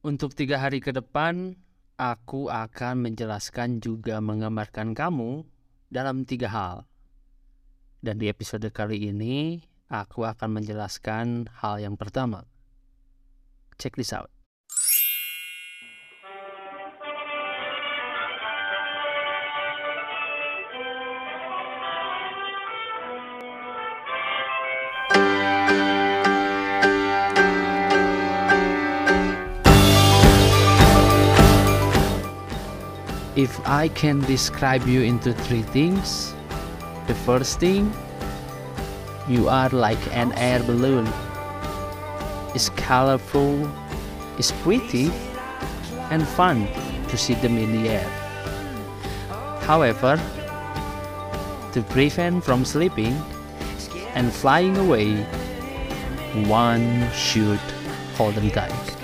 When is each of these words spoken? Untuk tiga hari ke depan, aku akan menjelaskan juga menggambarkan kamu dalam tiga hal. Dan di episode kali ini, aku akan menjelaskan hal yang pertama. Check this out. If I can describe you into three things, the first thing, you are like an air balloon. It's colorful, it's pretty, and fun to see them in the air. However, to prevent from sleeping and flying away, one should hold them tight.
Untuk 0.00 0.32
tiga 0.32 0.56
hari 0.56 0.80
ke 0.80 0.96
depan, 0.96 1.60
aku 2.00 2.48
akan 2.48 3.04
menjelaskan 3.04 3.84
juga 3.84 4.16
menggambarkan 4.24 4.96
kamu 4.96 5.44
dalam 5.92 6.24
tiga 6.24 6.48
hal. 6.48 6.88
Dan 8.00 8.16
di 8.16 8.32
episode 8.32 8.64
kali 8.72 9.12
ini, 9.12 9.60
aku 9.92 10.24
akan 10.24 10.56
menjelaskan 10.56 11.52
hal 11.52 11.84
yang 11.84 12.00
pertama. 12.00 12.48
Check 13.76 14.00
this 14.00 14.16
out. 14.16 14.32
If 33.36 33.60
I 33.64 33.86
can 33.86 34.20
describe 34.22 34.88
you 34.88 35.02
into 35.02 35.32
three 35.32 35.62
things, 35.62 36.34
the 37.06 37.14
first 37.14 37.60
thing, 37.60 37.92
you 39.28 39.48
are 39.48 39.68
like 39.68 40.02
an 40.10 40.32
air 40.32 40.60
balloon. 40.64 41.06
It's 42.56 42.70
colorful, 42.70 43.70
it's 44.36 44.50
pretty, 44.62 45.12
and 46.10 46.26
fun 46.26 46.66
to 47.06 47.16
see 47.16 47.34
them 47.34 47.56
in 47.56 47.70
the 47.70 47.88
air. 47.90 48.08
However, 49.60 50.16
to 51.72 51.82
prevent 51.82 52.42
from 52.42 52.64
sleeping 52.64 53.14
and 54.14 54.32
flying 54.32 54.76
away, 54.76 55.22
one 56.50 57.08
should 57.12 57.62
hold 58.16 58.34
them 58.34 58.50
tight. 58.50 58.99